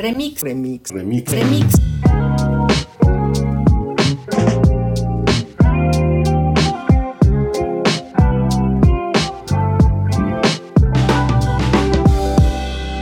[0.00, 0.42] Remix.
[0.42, 0.92] Remix.
[0.92, 1.32] Remix.
[1.32, 1.74] Remix.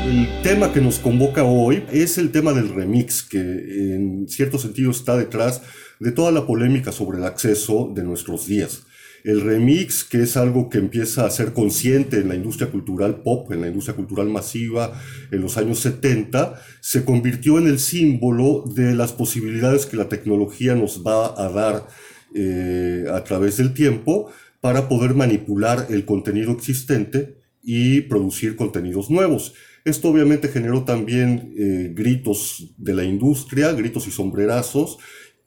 [0.07, 4.91] El tema que nos convoca hoy es el tema del remix, que en cierto sentido
[4.91, 5.61] está detrás
[6.01, 8.86] de toda la polémica sobre el acceso de nuestros días
[9.27, 13.51] el remix, que es algo que empieza a ser consciente en la industria cultural pop,
[13.51, 14.93] en la industria cultural masiva
[15.33, 20.77] en los años 70, se convirtió en el símbolo de las posibilidades que la tecnología
[20.77, 21.89] nos va a dar
[22.37, 29.55] eh, a través del tiempo para poder manipular el contenido existente y producir contenidos nuevos.
[29.85, 34.99] Esto obviamente generó también eh, gritos de la industria, gritos y sombrerazos,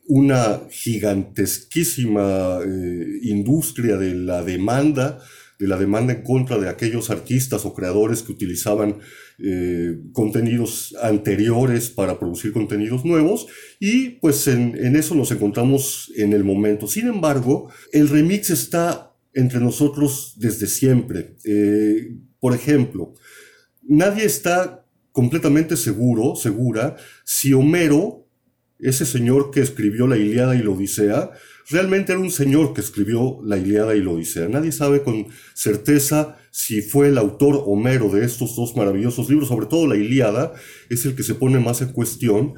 [0.09, 5.19] una gigantesquísima eh, industria de la demanda,
[5.59, 8.97] de la demanda en contra de aquellos artistas o creadores que utilizaban
[9.37, 13.45] eh, contenidos anteriores para producir contenidos nuevos
[13.79, 16.87] y pues en, eso nos encontramos en el momento.
[16.87, 21.35] Sin embargo, el remix está entre nosotros desde siempre.
[21.45, 23.13] Eh, por ejemplo,
[23.83, 26.95] nadie está completamente seguro, segura,
[27.25, 28.28] si Homero
[28.79, 31.31] ese señor que escribió la Iliada y la Odisea,
[31.69, 34.47] realmente era un señor que escribió la Iliada y la Odisea.
[34.47, 39.67] Nadie sabe con certeza si fue el autor Homero de estos dos maravillosos libros, sobre
[39.67, 40.53] todo la Iliada,
[40.89, 42.53] es el que se pone más en cuestión.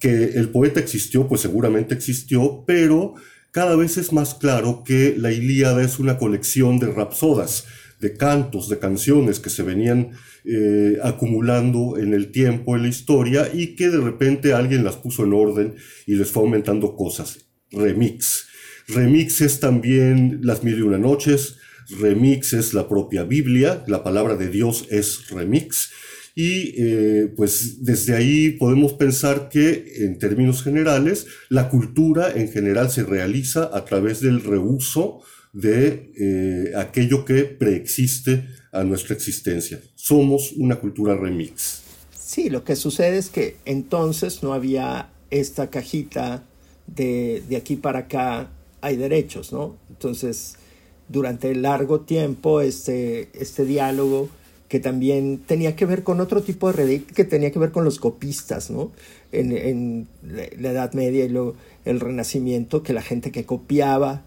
[0.00, 3.14] Que el poeta existió, pues seguramente existió, pero
[3.50, 7.64] cada vez es más claro que la Ilíada es una colección de rapsodas,
[8.00, 10.12] de cantos, de canciones que se venían
[10.44, 15.24] eh, acumulando en el tiempo, en la historia, y que de repente alguien las puso
[15.24, 15.74] en orden
[16.06, 17.46] y les fue aumentando cosas.
[17.70, 18.46] Remix.
[18.88, 21.56] Remix es también Las Mil y Una Noches,
[21.98, 25.90] remix es la propia Biblia, la palabra de Dios es remix.
[26.34, 32.90] Y eh, pues desde ahí podemos pensar que en términos generales la cultura en general
[32.90, 35.20] se realiza a través del reuso
[35.52, 39.80] de eh, aquello que preexiste a nuestra existencia.
[39.94, 41.82] Somos una cultura remix.
[42.18, 46.44] Sí, lo que sucede es que entonces no había esta cajita
[46.86, 48.50] de, de aquí para acá
[48.80, 49.76] hay derechos, ¿no?
[49.88, 50.56] Entonces,
[51.08, 54.28] durante largo tiempo, este, este diálogo
[54.68, 57.84] que también tenía que ver con otro tipo de red, que tenía que ver con
[57.84, 58.92] los copistas, ¿no?
[59.32, 61.56] En, en la Edad Media y luego
[61.86, 64.22] el Renacimiento, que la gente que copiaba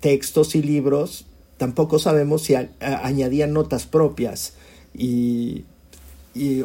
[0.00, 1.26] textos y libros,
[1.56, 4.54] tampoco sabemos si añadían notas propias
[4.94, 5.64] y,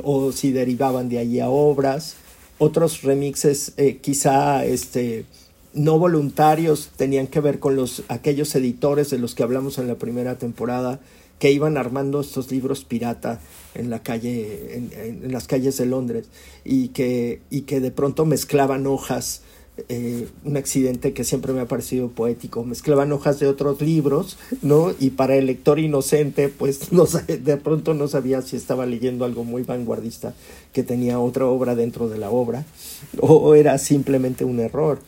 [0.03, 2.15] o si derivaban de allí a obras.
[2.57, 5.25] Otros remixes eh, quizá este,
[5.73, 9.95] no voluntarios tenían que ver con los, aquellos editores de los que hablamos en la
[9.95, 10.99] primera temporada
[11.39, 13.39] que iban armando estos libros pirata
[13.73, 16.27] en la calle, en, las calles de Londres,
[16.63, 19.41] y que, y que de pronto mezclaban hojas
[19.89, 22.63] eh, un accidente que siempre me ha parecido poético.
[22.63, 24.93] Mezclaban hojas de otros libros, ¿no?
[24.99, 29.43] Y para el lector inocente, pues no, de pronto no sabía si estaba leyendo algo
[29.43, 30.33] muy vanguardista
[30.73, 32.65] que tenía otra obra dentro de la obra,
[33.19, 34.99] o era simplemente un error.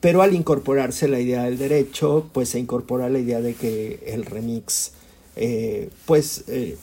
[0.00, 4.24] Pero al incorporarse la idea del derecho, pues se incorpora la idea de que el
[4.24, 4.92] remix,
[5.34, 6.76] eh, pues, eh,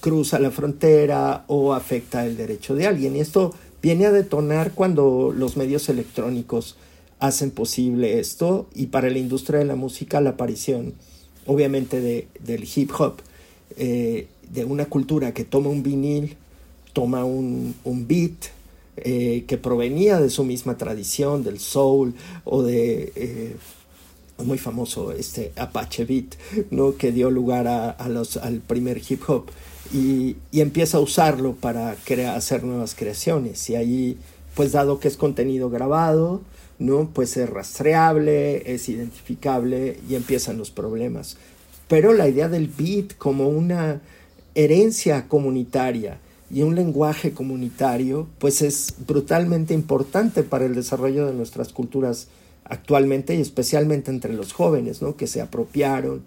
[0.00, 3.16] cruza la frontera o afecta el derecho de alguien.
[3.16, 6.76] Y esto viene a detonar cuando los medios electrónicos
[7.18, 10.94] hacen posible esto y para la industria de la música la aparición
[11.46, 13.16] obviamente de, del hip hop,
[13.76, 16.36] eh, de una cultura que toma un vinil,
[16.92, 18.50] toma un, un beat
[18.96, 22.14] eh, que provenía de su misma tradición, del soul
[22.44, 23.12] o de...
[23.16, 23.56] Eh,
[24.44, 26.34] muy famoso este Apache Beat,
[26.70, 26.96] ¿no?
[26.96, 29.50] que dio lugar a, a los, al primer hip hop
[29.92, 33.68] y, empieza a usarlo para crear, hacer nuevas creaciones.
[33.70, 34.18] Y ahí,
[34.54, 36.40] pues dado que es contenido grabado,
[36.78, 37.10] ¿no?
[37.12, 41.36] Pues es rastreable, es identificable y empiezan los problemas.
[41.88, 44.00] Pero la idea del beat como una
[44.54, 46.18] herencia comunitaria
[46.50, 52.28] y un lenguaje comunitario, pues es brutalmente importante para el desarrollo de nuestras culturas
[52.72, 55.14] actualmente y especialmente entre los jóvenes, ¿no?
[55.14, 56.24] Que se apropiaron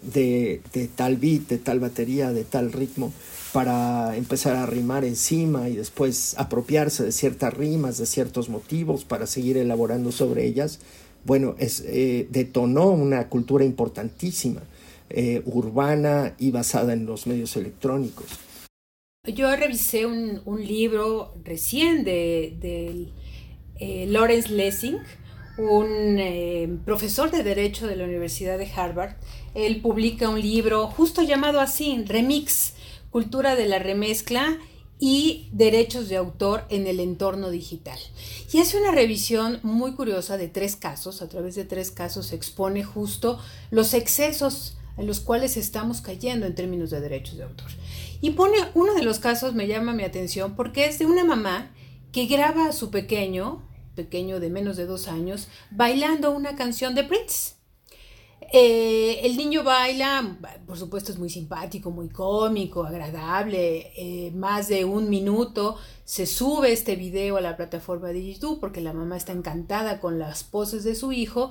[0.00, 0.60] de,
[0.94, 3.12] tal beat, de tal batería, de tal ritmo,
[3.52, 9.26] para empezar a rimar encima y después apropiarse de ciertas rimas, de ciertos motivos para
[9.26, 10.78] seguir elaborando sobre ellas,
[11.24, 14.62] bueno, es, eh, detonó una cultura importantísima,
[15.10, 18.26] eh, urbana y basada en los medios electrónicos.
[19.24, 23.08] Yo revisé un, libro recién de,
[23.80, 24.98] eh, Lawrence Lessing,
[25.58, 29.16] un eh, profesor de Derecho de la Universidad de Harvard.
[29.54, 32.74] Él publica un libro justo llamado así, Remix,
[33.10, 34.58] Cultura de la Remezcla,
[34.98, 37.98] y derechos de autor en el entorno digital.
[38.52, 42.82] Y hace una revisión muy curiosa de tres casos, a través de tres casos expone
[42.82, 43.38] justo
[43.70, 47.68] los excesos en los cuales estamos cayendo en términos de derechos de autor.
[48.22, 51.70] Y pone uno de los casos, me llama mi atención, porque es de una mamá
[52.12, 53.62] que graba a su pequeño,
[53.96, 57.56] pequeño de menos de dos años, bailando una canción de Prince.
[58.52, 64.84] Eh, el niño baila, por supuesto es muy simpático, muy cómico, agradable, eh, más de
[64.84, 65.76] un minuto.
[66.04, 70.18] Se sube este video a la plataforma de YouTube porque la mamá está encantada con
[70.18, 71.50] las poses de su hijo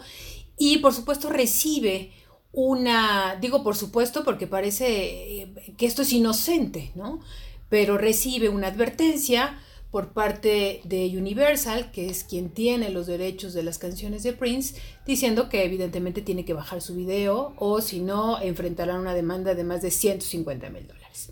[0.58, 2.12] y por supuesto recibe
[2.54, 7.20] una, digo por supuesto porque parece eh, que esto es inocente, ¿no?
[7.68, 9.60] Pero recibe una advertencia
[9.96, 14.76] por parte de Universal, que es quien tiene los derechos de las canciones de Prince,
[15.08, 19.64] diciendo que evidentemente tiene que bajar su video o si no enfrentará una demanda de
[19.64, 21.30] más de 150 mil dólares.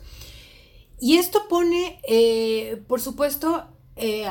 [0.97, 3.65] Y esto pone, eh, por supuesto,
[3.97, 4.25] eh,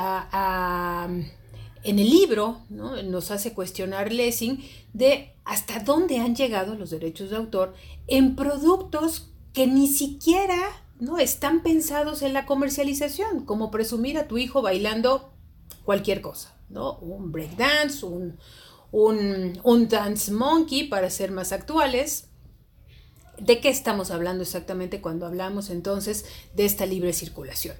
[1.84, 4.64] en el libro, nos hace cuestionar Lessing
[4.94, 7.74] de hasta dónde han llegado los derechos de autor
[8.06, 11.18] en productos que ni siquiera ¿no?
[11.18, 15.32] Están pensados en la comercialización, como presumir a tu hijo bailando
[15.84, 16.96] cualquier cosa, ¿no?
[16.98, 18.38] Un breakdance, un,
[18.92, 22.28] un, un dance monkey para ser más actuales.
[23.36, 27.74] ¿De qué estamos hablando exactamente cuando hablamos entonces de esta libre circulación?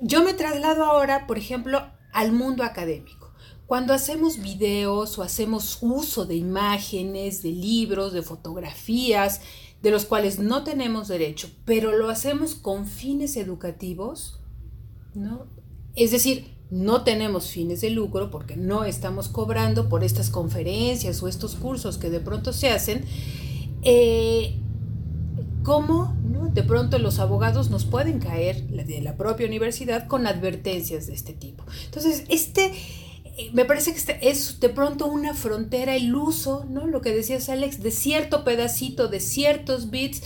[0.00, 3.32] Yo me traslado ahora, por ejemplo, al mundo académico.
[3.66, 9.40] Cuando hacemos videos o hacemos uso de imágenes, de libros, de fotografías,
[9.84, 14.40] de los cuales no tenemos derecho, pero lo hacemos con fines educativos,
[15.14, 15.44] ¿no?
[15.94, 21.28] Es decir, no tenemos fines de lucro porque no estamos cobrando por estas conferencias o
[21.28, 23.04] estos cursos que de pronto se hacen.
[23.82, 24.58] Eh,
[25.62, 26.48] ¿Cómo ¿no?
[26.48, 31.34] de pronto los abogados nos pueden caer de la propia universidad con advertencias de este
[31.34, 31.62] tipo?
[31.84, 32.72] Entonces, este
[33.52, 36.86] me parece que este es de pronto una frontera el uso, ¿no?
[36.86, 40.22] Lo que decías Alex, de cierto pedacito, de ciertos bits,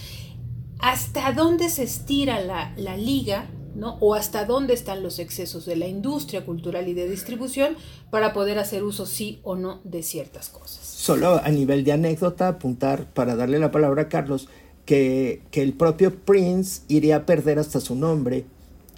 [0.78, 3.96] hasta dónde se estira la, la liga, ¿no?
[4.00, 7.76] O hasta dónde están los excesos de la industria cultural y de distribución
[8.10, 10.84] para poder hacer uso sí o no de ciertas cosas.
[10.84, 14.49] Solo a nivel de anécdota, apuntar para darle la palabra a Carlos,
[14.84, 18.46] que, que el propio Prince iría a perder hasta su nombre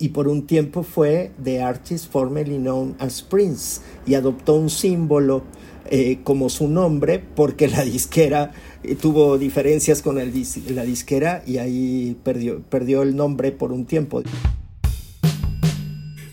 [0.01, 5.45] y por un tiempo fue The Artist Formerly Known as Prince y adoptó un símbolo
[5.91, 8.53] eh, como su nombre porque la disquera
[8.83, 10.33] eh, tuvo diferencias con el
[10.75, 14.23] la disquera y ahí perdió, perdió el nombre por un tiempo.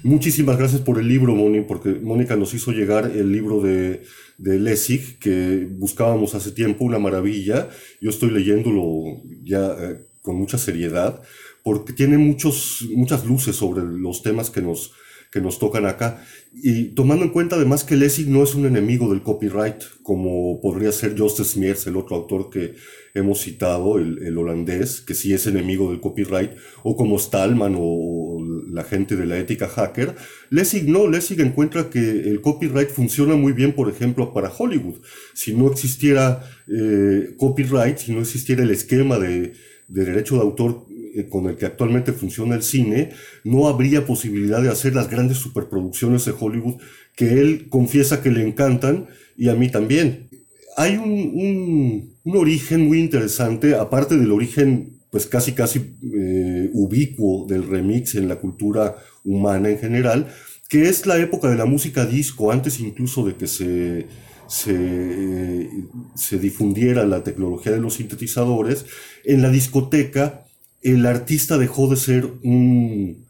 [0.03, 4.03] Muchísimas gracias por el libro, Moni, porque Mónica nos hizo llegar el libro de,
[4.37, 7.67] de Lessig que buscábamos hace tiempo, una maravilla.
[7.99, 9.03] Yo estoy leyéndolo
[9.43, 11.21] ya eh, con mucha seriedad
[11.67, 14.93] porque tiene muchos, muchas luces sobre los temas que nos,
[15.29, 16.23] que nos tocan acá.
[16.53, 20.93] Y tomando en cuenta además que Lessig no es un enemigo del copyright, como podría
[20.93, 22.75] ser Justus Smeers, el otro autor que
[23.13, 26.51] hemos citado, el, holandés, que sí es enemigo del copyright,
[26.83, 28.41] o como Stallman o
[28.71, 30.15] la gente de la ética hacker.
[30.49, 35.01] Lessig no, Lessig encuentra que el copyright funciona muy bien, por ejemplo, para Hollywood.
[35.33, 39.51] Si no existiera eh, copyright, si no existiera el esquema de,
[39.89, 40.86] de derecho de autor
[41.17, 43.09] eh, con el que actualmente funciona el cine,
[43.43, 46.75] no habría posibilidad de hacer las grandes superproducciones de Hollywood
[47.15, 50.29] que él confiesa que le encantan y a mí también.
[50.75, 58.13] Hay un, origen muy interesante, aparte del origen pues casi casi eh, ubicuo del remix
[58.13, 60.27] en la cultura humana en general,
[60.69, 64.05] que es la época de la música disco, antes incluso de que se,
[64.47, 65.69] se,
[66.15, 68.85] se difundiera la tecnología de los sintetizadores,
[69.25, 70.46] en la discoteca
[70.81, 73.25] el artista dejó de ser un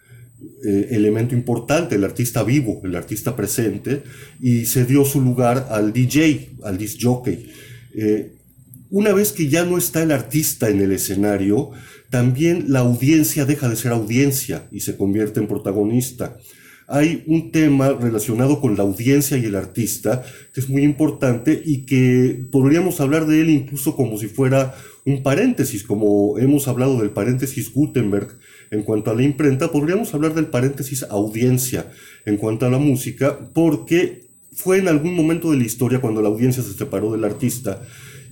[0.66, 4.04] eh, elemento importante, el artista vivo, el artista presente,
[4.40, 7.48] y se dio su lugar al DJ, al disc jockey.
[7.96, 8.34] Eh,
[8.90, 11.72] una vez que ya no está el artista en el escenario,
[12.10, 16.38] también la audiencia deja de ser audiencia y se convierte en protagonista.
[16.88, 20.24] Hay un tema relacionado con la audiencia y el artista
[20.54, 24.74] que es muy importante y que podríamos hablar de él incluso como si fuera
[25.08, 28.38] un paréntesis, como hemos hablado del paréntesis Gutenberg
[28.72, 31.90] en cuanto a la imprenta, podríamos hablar del paréntesis audiencia
[32.26, 36.28] en cuanto a la música, porque fue en algún momento de la historia cuando la
[36.28, 37.84] audiencia se separó del artista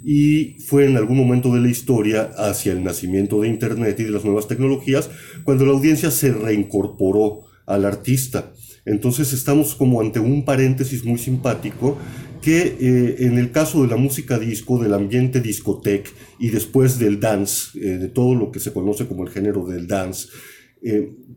[0.03, 4.11] y fue en algún momento de la historia hacia el nacimiento de Internet y de
[4.11, 5.09] las nuevas tecnologías
[5.45, 8.51] cuando la audiencia se reincorporó al artista.
[8.85, 11.97] Entonces estamos como ante un paréntesis muy simpático
[12.45, 17.19] que eh, en el caso de la música disco, del ambiente discotec y después del
[17.19, 20.27] dance, eh, de todo lo que se conoce como el género del dance,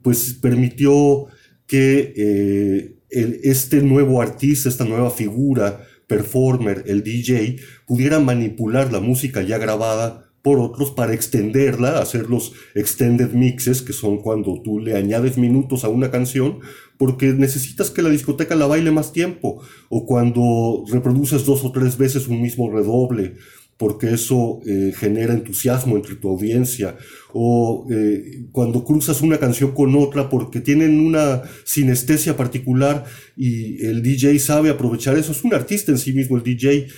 [0.03, 1.29] pues permitió
[1.67, 9.57] que este nuevo artista, esta nueva figura, performer, el DJ, pudiera manipular la música ya
[9.57, 15.37] grabada por otros para extenderla, hacer los extended mixes, que son cuando tú le añades
[15.37, 16.61] minutos a una canción,
[16.99, 21.97] porque necesitas que la discoteca la baile más tiempo, o cuando reproduces dos o tres
[21.97, 23.37] veces un mismo redoble,
[23.78, 26.97] porque eso eh, genera entusiasmo entre tu audiencia,
[27.33, 33.05] o eh, cuando cruzas una canción con otra porque tienen una sinestesia particular
[33.37, 36.88] y el DJ sabe aprovechar eso, es un artista en sí mismo el DJ.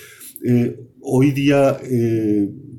[0.43, 1.77] Eh, hoy día,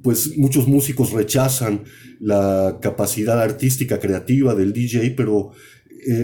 [0.03, 1.85] pues muchos músicos rechazan
[2.19, 5.53] la capacidad artística, creativa del DJ, pero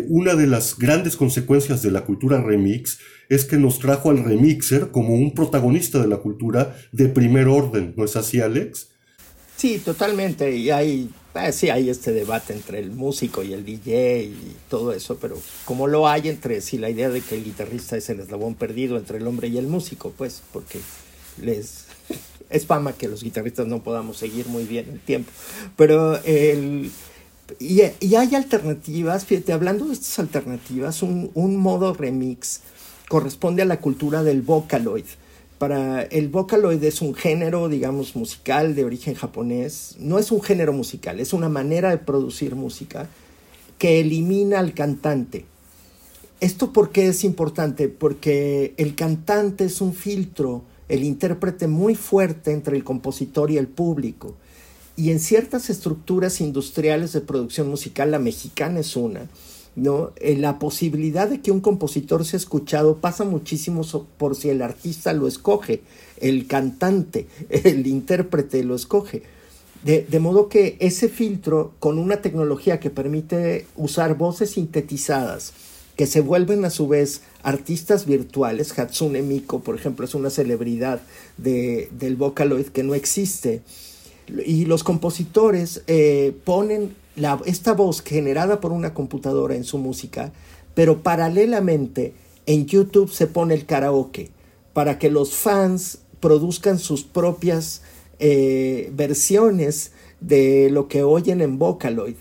[0.08, 4.90] una de las grandes consecuencias de la cultura remix es que nos trajo al remixer
[4.90, 8.88] como un protagonista de la cultura de primer orden, ¿no es así, Alex?
[9.56, 10.56] Sí, totalmente.
[10.56, 14.92] Y hay, eh, sí, hay este debate entre el músico y el DJ y todo
[14.92, 18.20] eso, pero como lo hay entre sí, la idea de que el guitarrista es el
[18.20, 20.78] eslabón perdido entre el hombre y el músico, pues, porque
[21.42, 21.86] les
[22.50, 25.30] es fama que los guitarristas no podamos seguir muy bien el tiempo.
[25.76, 26.90] Pero el.
[27.58, 27.80] Y,
[28.14, 32.60] hay alternativas, fíjate, hablando de estas alternativas, un, un modo remix
[33.08, 35.06] corresponde a la cultura del Vocaloid.
[35.58, 39.96] Para el Vocaloid es un género, digamos, musical de origen japonés.
[39.98, 43.08] No es un género musical, es una manera de producir música
[43.78, 45.46] que elimina al cantante.
[46.40, 47.88] ¿Esto por qué es importante?
[47.88, 53.66] Porque el cantante es un filtro, el intérprete muy fuerte entre el compositor y el
[53.66, 54.36] público.
[54.98, 59.28] Y en ciertas estructuras industriales de producción musical, la mexicana es una,
[59.76, 60.10] ¿no?
[60.16, 63.82] Eh, la posibilidad de que un compositor sea escuchado pasa muchísimo
[64.18, 65.82] por si el artista lo escoge,
[66.20, 69.22] el cantante, el intérprete lo escoge.
[69.84, 75.52] De, de, modo que ese filtro, con una tecnología que permite usar voces sintetizadas,
[75.94, 81.00] que se vuelven a su vez artistas virtuales, Hatsune Miku, por ejemplo, es una celebridad
[81.36, 83.62] de, del Vocaloid que no existe,
[84.44, 86.94] y los compositores eh, ponen
[87.46, 90.32] esta voz generada por una computadora en su música,
[90.74, 92.12] pero paralelamente
[92.46, 94.30] en YouTube se pone el karaoke
[94.72, 97.82] para que los fans produzcan sus propias
[98.20, 102.14] eh, versiones de lo que oyen en Vocaloid.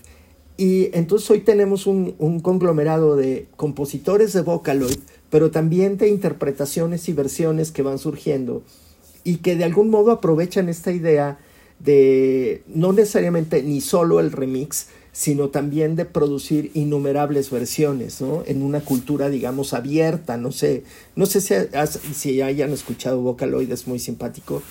[0.56, 4.98] Y entonces hoy tenemos un, un, conglomerado de compositores de Vocaloid,
[5.30, 8.64] pero también de interpretaciones y versiones que van surgiendo
[9.22, 11.38] y que de algún modo aprovechan esta idea
[11.78, 18.44] de no necesariamente ni solo el remix, sino también de producir innumerables versiones, ¿no?
[18.46, 20.84] En una cultura, digamos, abierta, no sé,
[21.16, 21.54] no sé si,
[22.14, 24.62] si hayan escuchado Vocaloid, es muy simpático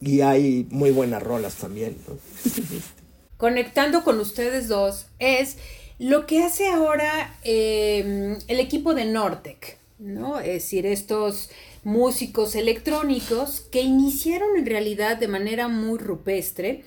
[0.00, 1.96] y hay muy buenas rolas también,
[3.36, 5.56] Conectando con ustedes dos, es
[5.98, 10.38] lo que hace ahora em, el equipo de Nortec, ¿no?
[10.38, 11.50] Es decir, estos
[11.84, 16.84] músicos electrónicos que iniciaron en realidad de manera muy rupestre,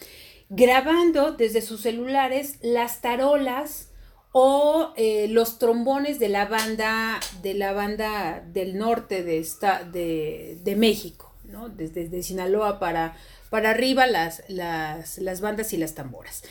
[0.49, 3.89] grabando desde sus celulares las tarolas
[4.31, 10.75] o eh, los trombones de la banda de la banda del norte de, esta, de,
[10.77, 11.69] México, ¿no?
[11.69, 13.15] desde, Sinaloa para,
[13.49, 16.43] para arriba las, las, las bandas y las tamboras.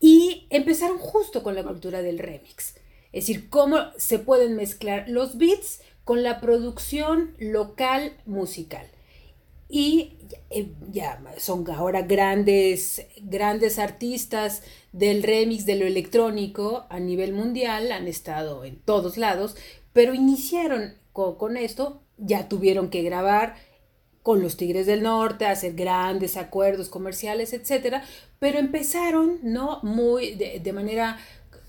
[0.00, 2.74] Y empezaron justo con la cultura del remix.
[3.12, 5.80] Es decir, cómo se pueden mezclar los beats
[6.10, 8.84] con la producción local musical.
[9.68, 10.16] Y
[10.50, 17.92] eh, ya son ahora grandes, grandes artistas del remix de lo electrónico a nivel mundial,
[17.92, 19.54] han estado en todos lados,
[19.92, 23.54] pero iniciaron con, esto, ya tuvieron que grabar
[24.24, 28.02] con los Tigres del Norte, hacer grandes acuerdos comerciales, etcétera,
[28.40, 29.78] pero empezaron, ¿no?
[29.84, 31.18] Muy, de, de manera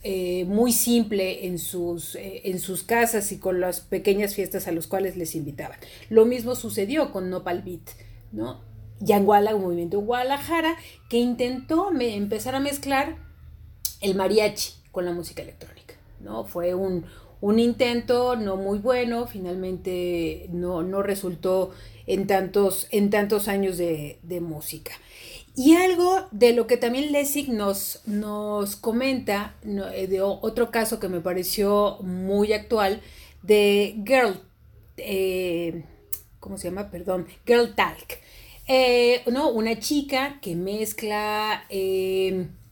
[0.03, 4.71] eh, muy simple en sus, eh, en sus casas y con las pequeñas fiestas a
[4.71, 5.77] las cuales les invitaban.
[6.09, 7.91] Lo mismo sucedió con Nopal Beat,
[8.31, 8.61] ¿no?
[8.99, 10.75] Yanguala, un movimiento en Guadalajara,
[11.07, 13.17] que intentó empezar a mezclar
[14.01, 16.45] el mariachi con la música electrónica, ¿no?
[16.45, 17.05] Fue un,
[17.59, 21.71] intento no muy bueno, finalmente no, no resultó
[22.07, 24.93] en tantos, en tantos años de, de música.
[25.55, 31.09] Y algo de lo que también Lessig nos, nos comenta, eh, de otro caso que
[31.09, 33.01] me pareció muy actual,
[33.43, 34.39] de Girl,
[34.97, 35.83] eh,
[36.39, 36.89] ¿cómo se llama?
[36.89, 38.19] Perdón, Girl Talk.
[38.67, 39.49] Eh, ¿no?
[39.49, 41.65] Una chica que mezcla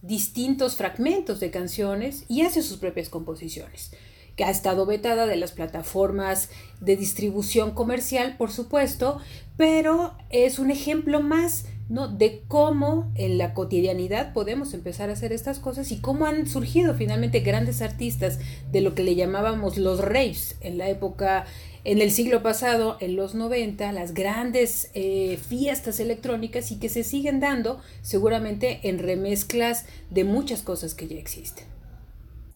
[0.01, 3.91] distintos fragmentos de canciones y hace sus propias composiciones,
[4.37, 9.19] que ha estado vetada de las plataformas de distribución comercial, por supuesto,
[9.57, 12.07] pero es un ejemplo más ¿no?
[12.07, 16.93] de cómo en la cotidianidad podemos empezar a hacer estas cosas y cómo han surgido
[16.93, 18.39] finalmente grandes artistas
[18.71, 21.45] de lo que le llamábamos los raves en la época,
[21.83, 27.03] en el siglo pasado, en los 90, las grandes eh, fiestas electrónicas y que se
[27.03, 31.65] siguen dando seguramente en remezclas de muchas cosas que ya existen.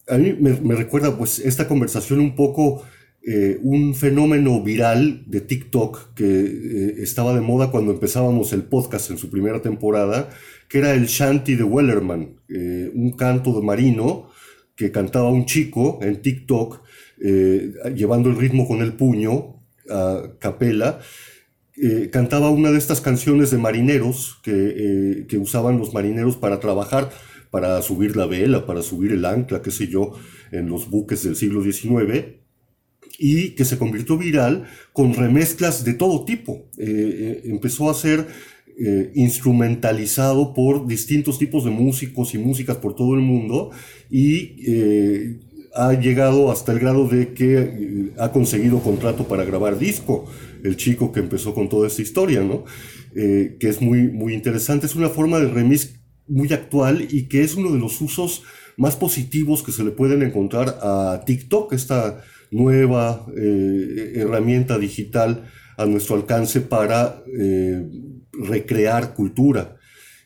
[0.06, 2.84] A mí me, me recuerda pues esta conversación un poco
[3.26, 9.10] eh, un fenómeno viral de TikTok que eh, estaba de moda cuando empezábamos el podcast
[9.10, 10.28] en su primera temporada,
[10.68, 14.28] que era el shanty de Wellerman, eh, un canto de marino
[14.76, 16.82] que cantaba un chico en TikTok,
[17.94, 20.98] llevando el ritmo con el puño a capela.
[22.10, 27.10] cantaba una de estas canciones de marineros que, que usaban los marineros para trabajar,
[27.50, 30.12] para subir la vela, para subir el ancla, qué sé yo,
[30.50, 32.43] en los buques del siglo XIX
[33.18, 36.68] y que se convirtió viral con remezclas de todo tipo.
[36.78, 38.26] Eh, eh, empezó a ser
[38.78, 43.70] eh, instrumentalizado por distintos tipos de músicos y músicas por todo el mundo
[44.10, 45.40] y
[45.76, 50.26] ha llegado hasta el grado de que ha conseguido contrato para grabar disco,
[50.62, 52.64] el chico que empezó con toda esta historia, ¿no?
[53.12, 54.86] que es muy, muy interesante.
[54.86, 55.94] Es una forma de remix
[56.28, 58.42] muy actual y que es uno de los usos
[58.76, 62.22] más positivos que se le pueden encontrar a TikTok, esta
[62.54, 67.84] nueva eh, herramienta digital a nuestro alcance para eh,
[68.32, 69.76] recrear cultura.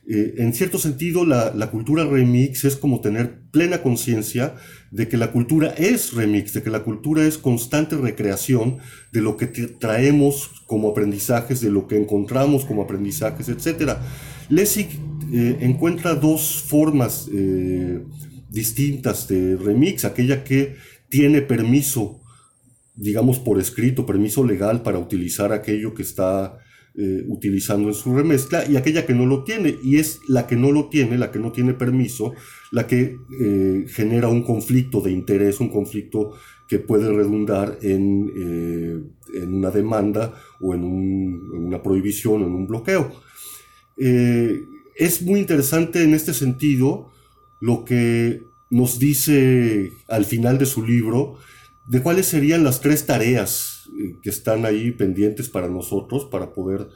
[0.07, 4.55] Eh, en cierto sentido, la, la, cultura remix es como tener plena conciencia
[4.91, 8.79] de que la cultura es remix, de que la cultura es constante recreación
[9.11, 13.97] de lo que traemos como aprendizajes, de lo que encontramos como aprendizajes, etc.
[14.51, 14.89] Lessig
[15.61, 17.29] encuentra dos formas
[18.49, 20.77] distintas de remix, aquella que
[21.09, 22.21] tiene permiso,
[22.95, 26.59] digamos por escrito, permiso legal para utilizar aquello que está
[27.01, 29.77] eh, utilizando en su remezcla y aquella que no lo tiene.
[29.85, 32.35] Y es la que no lo tiene, la que no tiene permiso,
[32.73, 36.33] la que eh, genera un conflicto de interés, un conflicto
[36.67, 39.01] que puede redundar en, eh,
[39.41, 43.13] en una demanda o en, una prohibición en un bloqueo.
[43.97, 47.13] es muy interesante en este sentido
[47.61, 51.39] lo que nos dice al final de su libro
[51.89, 56.89] de cuáles serían las tres tareas eh, que están ahí pendientes para nosotros para poder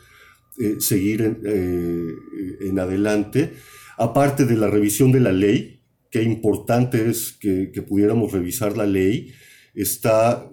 [0.58, 3.54] eh, seguir en, eh, en, adelante,
[3.96, 5.80] aparte de la revisión de la ley,
[6.10, 9.32] qué importante es que, que pudiéramos revisar la ley,
[9.74, 10.50] está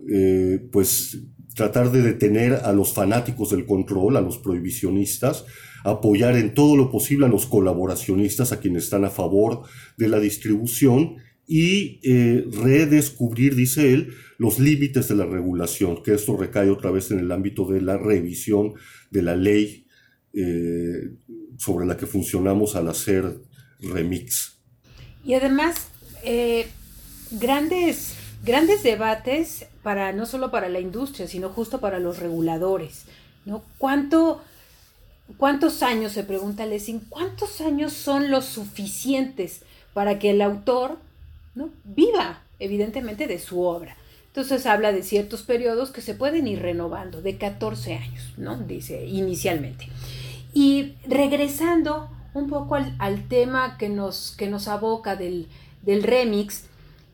[0.72, 1.20] pues
[1.54, 5.44] tratar de detener a los fanáticos del control, a los prohibicionistas,
[5.84, 9.64] apoyar en todo lo posible a los colaboracionistas, a quienes están a favor
[9.98, 16.38] de la distribución y eh, redescubrir, dice él, los límites de la regulación, que esto
[16.38, 18.74] recae otra vez en el ámbito de la revisión
[19.10, 19.88] de la ley
[20.34, 21.12] eh,
[21.58, 23.42] sobre la que funcionamos al hacer
[23.80, 24.60] remix.
[25.26, 25.88] Y además,
[26.24, 26.68] eh,
[27.32, 28.14] grandes,
[28.46, 33.06] grandes debates para no solo para la industria, sino justo para los reguladores.
[33.46, 33.64] ¿no?
[33.78, 34.44] ¿Cuánto,
[35.38, 39.62] ¿Cuántos años, se pregunta Lessing, cuántos años son los suficientes
[39.94, 40.98] para que el autor
[41.56, 41.70] ¿no?
[41.84, 43.96] viva, evidentemente, de su obra?
[44.28, 48.58] Entonces habla de ciertos periodos que se pueden ir renovando, de 14 años, ¿no?
[48.58, 49.88] Dice inicialmente.
[50.54, 55.48] Y regresando un poco al, tema que nos, que nos aboca del,
[55.82, 56.66] del remix,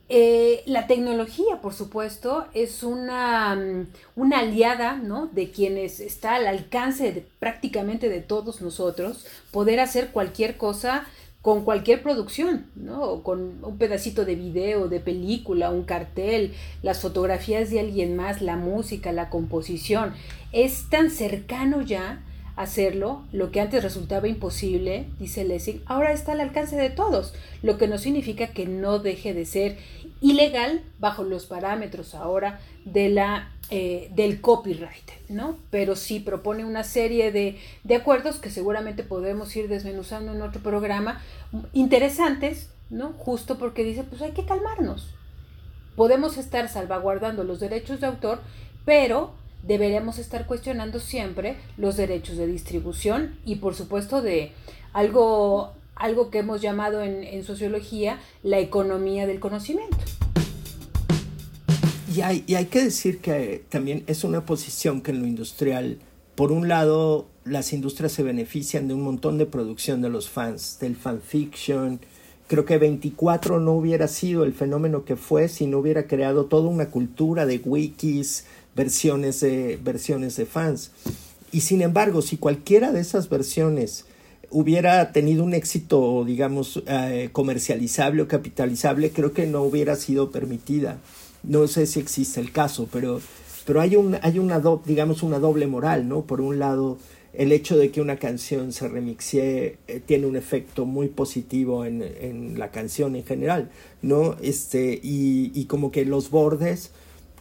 [0.07, 5.27] eh, la tecnología, por supuesto, es una, mm, una, aliada ¿no?
[5.27, 11.07] de quienes está al alcance de, prácticamente de todos nosotros, poder hacer cualquier cosa
[11.41, 13.23] con cualquier producción, ¿no?
[13.23, 18.57] con un pedacito de video, de película, un cartel, las fotografías de alguien más, la
[18.57, 20.13] música, la composición.
[20.51, 22.23] Es tan cercano ya
[22.55, 27.77] hacerlo, lo que antes resultaba imposible, dice Lessing, ahora está al alcance de todos, lo
[27.77, 29.77] que no significa que no deje de ser
[30.21, 35.57] ilegal bajo los parámetros ahora de la, eh, del copyright, ¿no?
[35.69, 40.61] Pero sí propone una serie de, de acuerdos que seguramente podemos ir desmenuzando en otro
[40.61, 41.21] programa,
[41.73, 43.13] interesantes, ¿no?
[43.17, 45.13] Justo porque dice, pues hay que calmarnos.
[45.95, 48.39] Podemos estar salvaguardando los derechos de autor,
[48.85, 49.33] pero
[49.67, 54.51] deberemos estar cuestionando siempre los derechos de distribución y por supuesto de
[54.93, 59.97] algo, algo que hemos llamado en, sociología la economía del conocimiento.
[62.15, 65.99] Y hay, y hay que decir que también es una posición que en lo industrial,
[66.35, 70.79] por un lado, las industrias se benefician de un montón de producción de los fans,
[70.79, 71.99] del fanfiction,
[72.47, 76.69] Creo que 24 no hubiera sido el fenómeno que fue si no hubiera creado toda
[76.69, 80.91] una cultura de wikis, versiones de, versiones de fans.
[81.51, 84.05] Y sin embargo, si cualquiera de esas versiones
[84.51, 90.99] hubiera tenido un éxito, digamos, eh, comercializable o capitalizable, creo que no hubiera sido permitida.
[91.43, 93.21] No sé si existe el caso, pero,
[93.65, 96.21] pero hay, un, hay una, digamos, una doble moral, ¿no?
[96.21, 96.97] Por un lado,
[97.37, 102.01] el hecho de que una canción se remixie eh, tiene un efecto muy positivo en,
[102.01, 103.69] en, la canción en general,
[104.01, 104.35] ¿no?
[104.41, 106.91] Este, y, y como que los bordes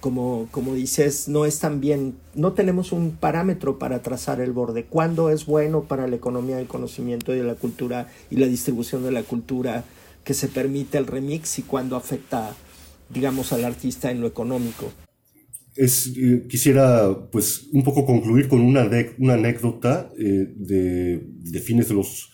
[0.05, 4.85] como, como dices, no es tan bien, no tenemos un parámetro para trazar el borde.
[4.85, 9.03] ¿Cuándo es bueno para la economía del conocimiento y de la cultura y la distribución
[9.03, 9.85] de la cultura
[10.23, 12.55] que se permite el remix y cuándo afecta,
[13.09, 14.93] digamos, al artista en lo económico?
[15.77, 21.95] Es, eh, quisiera pues un poco concluir con una, una anécdota eh, de, fines de
[21.95, 22.31] los,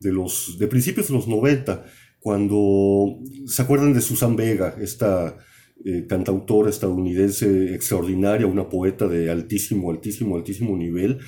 [0.00, 1.84] de los de principios de los 90
[2.18, 5.38] cuando se acuerdan de Susan Vega esta
[5.84, 11.18] eh, cantautora estadounidense extraordinaria, una poeta de altísimo, altísimo, altísimo nivel,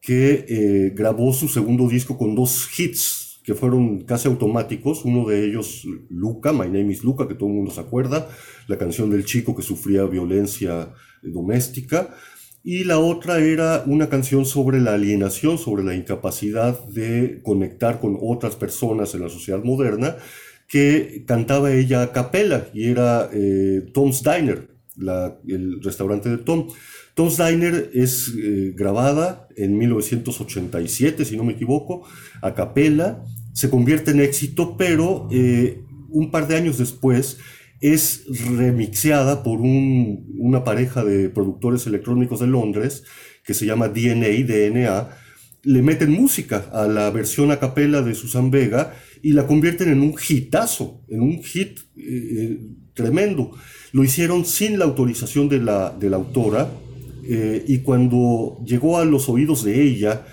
[0.00, 5.86] que grabó su segundo disco con dos hits que fueron casi automáticos, uno de ellos
[6.10, 8.28] Luca, My Name is Luca, que todo el mundo se acuerda,
[8.66, 12.14] la canción del chico que sufría violencia doméstica,
[12.62, 18.18] y la otra era una canción sobre la alienación, sobre la incapacidad de conectar con
[18.20, 20.16] otras personas en la sociedad moderna,
[20.66, 24.68] que cantaba ella a capela y era eh, Tom's Diner,
[25.46, 26.68] el restaurante de Tom.
[27.14, 32.06] Tom's Diner es eh, grabada en 1987, si no me equivoco,
[32.42, 33.24] a capela,
[33.58, 37.38] se convierte en éxito, pero eh, un par de años después
[37.80, 38.22] es
[38.56, 43.02] remixeada por una pareja de productores electrónicos de Londres
[43.44, 45.08] que se llama DNA, DNA,
[45.64, 48.94] le meten música a la versión a capela de Susan Vega
[49.24, 52.60] y la convierten en un hitazo, en un hit eh, eh,
[52.94, 53.50] tremendo.
[53.90, 56.70] Lo hicieron sin la autorización de la, de la autora
[57.66, 60.24] y cuando llegó a los oídos de ella,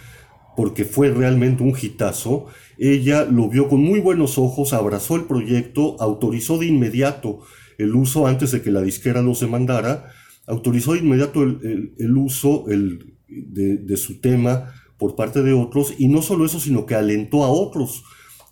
[0.55, 5.95] porque fue realmente un hitazo, ella lo vio con muy buenos ojos, abrazó el proyecto,
[5.99, 7.41] autorizó de inmediato
[7.77, 10.11] el uso antes de que la disquera los demandara,
[10.47, 15.93] autorizó de inmediato el, el, uso el, de, de su tema por parte de otros
[15.97, 18.03] y no solo eso, sino que alentó a otros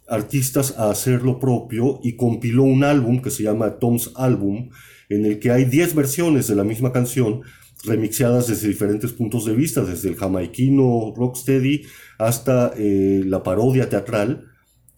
[0.08, 4.70] artistas a hacer lo propio y compiló un álbum que se llama Tom's Album,
[5.10, 7.42] en el que hay 10 versiones de la misma canción
[7.84, 11.84] remixeadas desde diferentes puntos de vista, desde el jamaiquino rocksteady
[12.18, 14.46] hasta eh, la parodia teatral,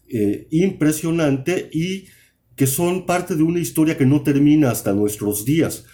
[0.07, 2.05] eh, impresionante y
[2.55, 5.85] que son parte de una historia que no termina hasta nuestros días.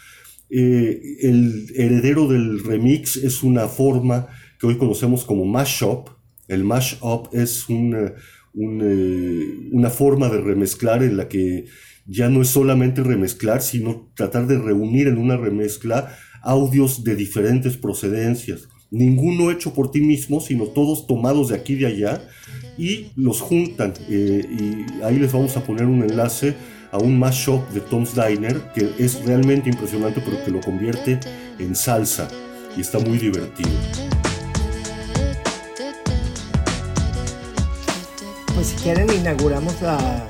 [0.49, 4.27] Eh, el heredero del remix es una forma
[4.59, 6.09] que hoy conocemos como mashup.
[6.47, 8.13] El mashup es un
[8.53, 11.65] una forma de remezclar en la que
[12.05, 17.77] ya no es solamente remezclar, sino tratar de reunir en una remezcla audios de diferentes
[17.77, 18.67] procedencias.
[18.89, 22.27] Ninguno hecho por ti mismo, sino todos tomados de aquí y de allá
[22.77, 23.93] y los juntan.
[24.09, 26.55] Eh, y ahí les vamos a poner un enlace
[26.91, 31.19] a un mashup de Tom's Diner que es realmente impresionante, pero que lo convierte
[31.57, 32.27] en salsa
[32.75, 33.69] y está muy divertido.
[38.53, 40.27] Pues si quieren inauguramos la,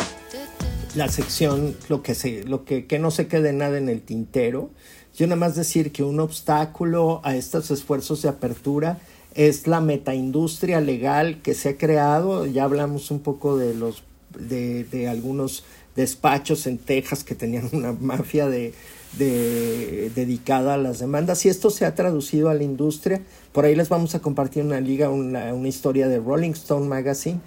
[0.96, 4.72] la sección, lo que, se, lo que, que no se quede nada en el tintero.
[5.18, 9.00] Yo nada más decir que un obstáculo a estos esfuerzos de apertura
[9.36, 12.46] es la metaindustria legal que se ha creado.
[12.46, 14.04] Ya hablamos un poco de los
[14.38, 15.64] de, de algunos
[15.96, 18.74] despachos en Texas que tenían una mafia de,
[19.18, 23.22] de, dedicada a las demandas y esto se ha traducido a la industria.
[23.52, 27.40] Por ahí les vamos a compartir una liga, una, una historia de Rolling Stone Magazine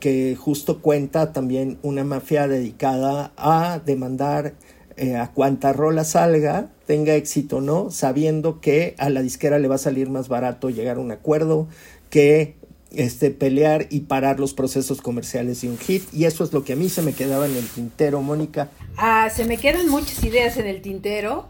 [0.00, 4.54] que justo cuenta también una mafia dedicada a demandar
[4.96, 9.68] eh, a cuanta rola salga, tenga éxito o no, sabiendo que a la disquera le
[9.68, 11.68] va a salir más barato llegar a un acuerdo
[12.10, 12.56] que
[12.90, 16.02] este, pelear y parar los procesos comerciales de un hit.
[16.12, 18.70] Y eso es lo que a mí se me quedaba en el tintero, Mónica.
[18.96, 21.48] Ah, se me quedan muchas ideas en el tintero.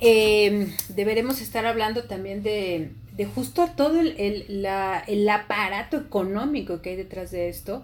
[0.00, 6.96] Eh, deberemos estar hablando también de de justo todo el, el, aparato económico que hay
[6.96, 7.82] detrás de esto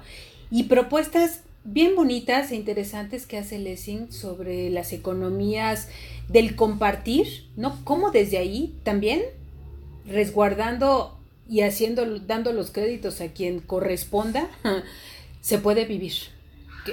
[0.51, 1.43] y propuestas
[1.73, 5.89] bien bonitas e interesantes que hace Lessing sobre las economías
[6.29, 7.79] del compartir, ¿no?
[7.85, 9.23] Cómo desde ahí también
[10.07, 14.49] resguardando y haciendo, dando los créditos a quien corresponda,
[15.41, 16.15] se puede vivir.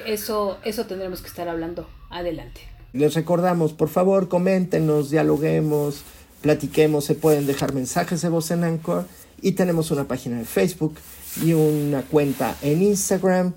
[0.05, 2.61] Eso, eso tendremos que estar hablando adelante.
[2.91, 6.01] Les recordamos, por favor, coméntenos, dialoguemos,
[6.41, 9.05] platiquemos, se pueden dejar mensajes de voz en Anchor
[9.41, 10.95] y tenemos una página de Facebook
[11.41, 13.53] y una cuenta en Instagram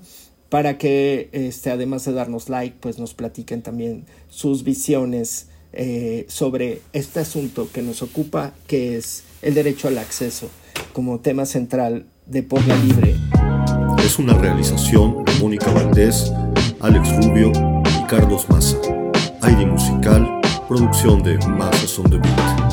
[0.49, 6.81] para que este, además de darnos like, pues nos platiquen también sus visiones eh, sobre
[6.93, 10.49] este asunto que nos ocupa, que es el derecho al acceso
[10.93, 13.15] como tema central de Pobla Libre.
[14.03, 16.31] es una realización de Mónica Valdés,
[16.79, 18.77] Alex Rubio y Carlos Massa.
[19.41, 22.68] Aire musical, producción de Massas on the Beat.